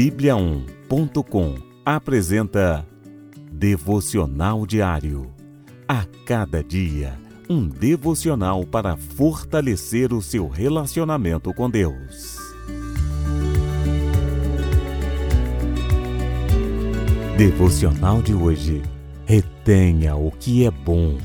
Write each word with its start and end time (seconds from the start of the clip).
Bíblia1.com 0.00 1.56
apresenta 1.84 2.88
Devocional 3.52 4.64
Diário. 4.64 5.30
A 5.86 6.06
cada 6.24 6.64
dia, 6.64 7.20
um 7.50 7.68
devocional 7.68 8.64
para 8.64 8.96
fortalecer 8.96 10.14
o 10.14 10.22
seu 10.22 10.48
relacionamento 10.48 11.52
com 11.52 11.68
Deus. 11.68 12.38
Devocional 17.36 18.22
de 18.22 18.32
hoje. 18.32 18.80
Retenha 19.26 20.16
o 20.16 20.30
que 20.30 20.64
é 20.64 20.70
bom. 20.70 21.18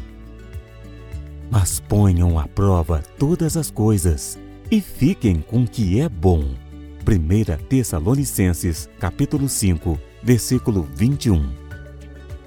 Mas 1.50 1.80
ponham 1.80 2.38
à 2.38 2.46
prova 2.46 3.02
todas 3.18 3.55
as 3.55 3.71
coisas 3.71 4.38
e 4.70 4.82
fiquem 4.82 5.39
com 5.39 5.64
o 5.64 5.66
que 5.66 6.02
é 6.02 6.10
bom 6.10 6.64
1 7.07 7.68
Tessalonicenses, 7.68 8.89
capítulo 9.00 9.47
5, 9.47 10.00
versículo 10.23 10.87
21. 10.96 11.54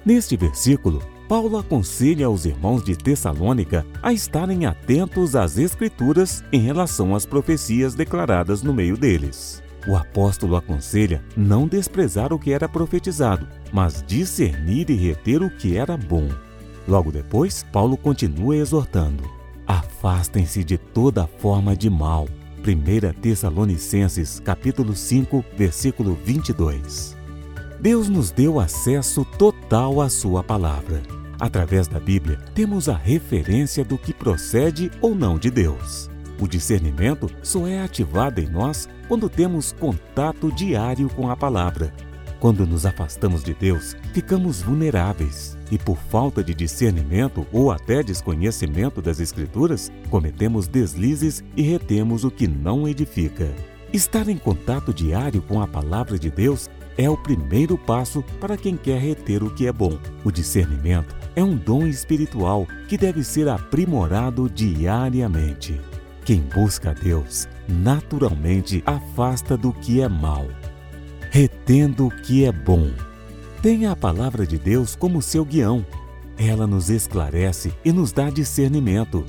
Neste 0.04 0.36
versículo, 0.36 1.00
Paulo 1.28 1.58
aconselha 1.58 2.26
aos 2.26 2.44
irmãos 2.44 2.82
de 2.82 2.96
Tessalônica 2.96 3.86
a 4.02 4.12
estarem 4.12 4.66
atentos 4.66 5.36
às 5.36 5.58
Escrituras 5.58 6.42
em 6.52 6.58
relação 6.58 7.14
às 7.14 7.24
profecias 7.24 7.94
declaradas 7.94 8.60
no 8.60 8.74
meio 8.74 8.96
deles. 8.96 9.62
O 9.86 9.94
apóstolo 9.94 10.56
aconselha 10.56 11.22
não 11.36 11.68
desprezar 11.68 12.32
o 12.32 12.38
que 12.38 12.50
era 12.50 12.68
profetizado, 12.68 13.46
mas 13.72 14.02
discernir 14.04 14.90
e 14.90 14.94
reter 14.94 15.40
o 15.40 15.50
que 15.50 15.76
era 15.76 15.96
bom. 15.96 16.28
Logo 16.88 17.12
depois, 17.12 17.62
Paulo 17.62 17.96
continua 17.96 18.56
exortando: 18.56 19.22
afastem-se 19.64 20.64
de 20.64 20.76
toda 20.76 21.28
forma 21.28 21.76
de 21.76 21.88
mal 21.88 22.26
1 22.68 23.14
Tessalonicenses, 23.22 24.40
capítulo 24.40 24.94
5, 24.94 25.42
versículo 25.56 26.14
22. 26.22 27.16
Deus 27.80 28.10
nos 28.10 28.30
deu 28.30 28.60
acesso 28.60 29.24
total 29.24 30.02
à 30.02 30.10
sua 30.10 30.44
palavra. 30.44 31.02
Através 31.40 31.88
da 31.88 31.98
Bíblia, 31.98 32.38
temos 32.54 32.86
a 32.88 32.94
referência 32.94 33.82
do 33.82 33.96
que 33.96 34.12
procede 34.12 34.90
ou 35.00 35.14
não 35.14 35.38
de 35.38 35.50
Deus. 35.50 36.10
O 36.38 36.46
discernimento 36.46 37.30
só 37.42 37.66
é 37.66 37.80
ativado 37.80 38.38
em 38.38 38.48
nós 38.48 38.86
quando 39.08 39.30
temos 39.30 39.72
contato 39.72 40.52
diário 40.52 41.08
com 41.08 41.30
a 41.30 41.36
palavra. 41.36 41.90
Quando 42.40 42.64
nos 42.64 42.86
afastamos 42.86 43.42
de 43.42 43.52
Deus, 43.52 43.96
ficamos 44.12 44.62
vulneráveis 44.62 45.56
e, 45.72 45.78
por 45.78 45.96
falta 45.96 46.42
de 46.42 46.54
discernimento 46.54 47.44
ou 47.52 47.72
até 47.72 48.00
desconhecimento 48.00 49.02
das 49.02 49.18
Escrituras, 49.18 49.90
cometemos 50.08 50.68
deslizes 50.68 51.42
e 51.56 51.62
retemos 51.62 52.22
o 52.22 52.30
que 52.30 52.46
não 52.46 52.86
edifica. 52.86 53.52
Estar 53.92 54.28
em 54.28 54.36
contato 54.36 54.94
diário 54.94 55.42
com 55.42 55.60
a 55.60 55.66
palavra 55.66 56.16
de 56.16 56.30
Deus 56.30 56.70
é 56.96 57.10
o 57.10 57.16
primeiro 57.16 57.76
passo 57.76 58.22
para 58.40 58.56
quem 58.56 58.76
quer 58.76 59.00
reter 59.00 59.42
o 59.42 59.52
que 59.52 59.66
é 59.66 59.72
bom. 59.72 59.98
O 60.22 60.30
discernimento 60.30 61.16
é 61.34 61.42
um 61.42 61.56
dom 61.56 61.88
espiritual 61.88 62.68
que 62.88 62.96
deve 62.96 63.24
ser 63.24 63.48
aprimorado 63.48 64.48
diariamente. 64.48 65.80
Quem 66.24 66.40
busca 66.40 66.90
a 66.90 66.94
Deus, 66.94 67.48
naturalmente 67.68 68.82
afasta 68.86 69.56
do 69.56 69.72
que 69.72 70.00
é 70.00 70.08
mal 70.08 70.46
retendo 71.30 72.06
o 72.06 72.10
que 72.10 72.44
é 72.44 72.52
bom. 72.52 72.90
Tenha 73.62 73.92
a 73.92 73.96
palavra 73.96 74.46
de 74.46 74.58
Deus 74.58 74.94
como 74.94 75.20
seu 75.20 75.44
guião. 75.44 75.84
Ela 76.36 76.66
nos 76.66 76.90
esclarece 76.90 77.72
e 77.84 77.92
nos 77.92 78.12
dá 78.12 78.30
discernimento. 78.30 79.24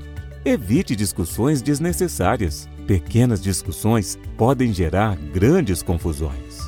Evite 0.46 0.96
discussões 0.96 1.62
desnecessárias. 1.62 2.70
Pequenas 2.86 3.42
discussões 3.42 4.18
podem 4.38 4.74
gerar 4.74 5.16
grandes 5.16 5.82
confusões. 5.82 6.60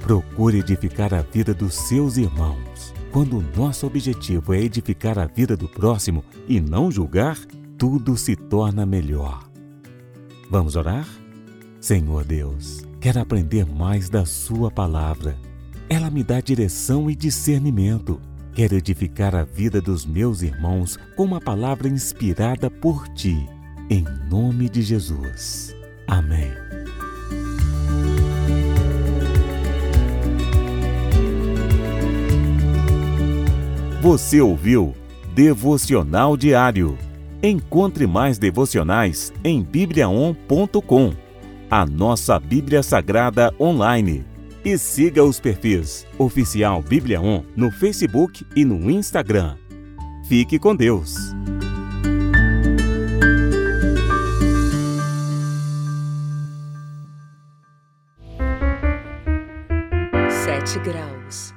Procure 0.00 0.58
edificar 0.58 1.14
a 1.14 1.22
vida 1.22 1.54
dos 1.54 1.74
seus 1.74 2.16
irmãos. 2.16 2.92
Quando 3.12 3.38
o 3.38 3.44
nosso 3.56 3.86
objetivo 3.86 4.54
é 4.54 4.60
edificar 4.60 5.18
a 5.18 5.26
vida 5.26 5.56
do 5.56 5.68
próximo 5.68 6.24
e 6.48 6.60
não 6.60 6.90
julgar, 6.90 7.38
tudo 7.76 8.16
se 8.16 8.34
torna 8.34 8.86
melhor. 8.86 9.44
Vamos 10.50 10.76
orar? 10.76 11.06
Senhor 11.82 12.24
Deus, 12.24 12.86
quero 13.00 13.18
aprender 13.18 13.66
mais 13.66 14.08
da 14.08 14.24
Sua 14.24 14.70
palavra. 14.70 15.36
Ela 15.90 16.12
me 16.12 16.22
dá 16.22 16.40
direção 16.40 17.10
e 17.10 17.16
discernimento. 17.16 18.20
Quero 18.54 18.76
edificar 18.76 19.34
a 19.34 19.42
vida 19.42 19.80
dos 19.80 20.06
meus 20.06 20.42
irmãos 20.42 20.96
com 21.16 21.24
uma 21.24 21.40
palavra 21.40 21.88
inspirada 21.88 22.70
por 22.70 23.08
Ti. 23.08 23.36
Em 23.90 24.04
nome 24.30 24.68
de 24.68 24.80
Jesus. 24.80 25.74
Amém. 26.06 26.52
Você 34.00 34.40
ouviu 34.40 34.94
Devocional 35.34 36.36
Diário. 36.36 36.96
Encontre 37.42 38.06
mais 38.06 38.38
devocionais 38.38 39.32
em 39.42 39.64
bibliaon.com 39.64 41.21
a 41.72 41.86
nossa 41.86 42.38
Bíblia 42.38 42.82
Sagrada 42.82 43.50
online. 43.58 44.26
E 44.62 44.76
siga 44.76 45.24
os 45.24 45.40
perfis 45.40 46.06
Oficial 46.18 46.82
Bíblia 46.82 47.18
On 47.18 47.42
no 47.56 47.70
Facebook 47.70 48.44
e 48.54 48.62
no 48.62 48.90
Instagram. 48.90 49.56
Fique 50.28 50.58
com 50.58 50.76
Deus! 50.76 51.14
Sete 60.28 60.78
graus. 60.80 61.54